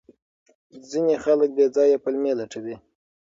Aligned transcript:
ځینې 0.89 1.15
خلک 1.23 1.49
بې 1.57 1.65
ځایه 1.75 1.97
پلمې 2.03 2.31
لټوي. 2.39 2.75